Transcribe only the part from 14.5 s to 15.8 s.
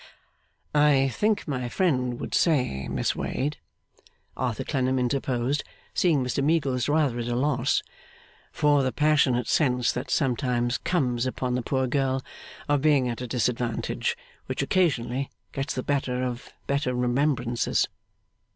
occasionally gets